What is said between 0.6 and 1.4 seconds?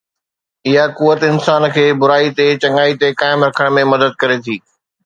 اها قوت